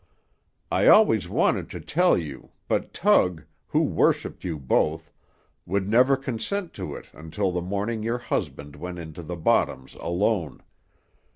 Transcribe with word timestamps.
I 0.71 0.87
always 0.87 1.29
wanted 1.29 1.69
to 1.69 1.79
tell 1.79 2.17
you, 2.17 2.49
but 2.67 2.91
Tug, 2.91 3.43
who 3.67 3.83
worshipped 3.83 4.43
you 4.43 4.57
both, 4.57 5.11
would 5.67 5.87
never 5.87 6.17
consent 6.17 6.73
to 6.73 6.95
it 6.95 7.05
until 7.13 7.51
the 7.51 7.61
morning 7.61 8.01
your 8.01 8.17
husband 8.17 8.75
went 8.75 8.97
into 8.97 9.21
the 9.21 9.37
bottoms 9.37 9.93
alone. 9.99 10.63